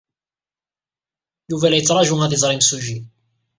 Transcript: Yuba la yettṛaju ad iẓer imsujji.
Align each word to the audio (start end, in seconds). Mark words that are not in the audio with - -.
Yuba 1.49 1.69
la 1.71 1.77
yettṛaju 1.77 2.15
ad 2.21 2.35
iẓer 2.35 2.51
imsujji. 2.51 2.97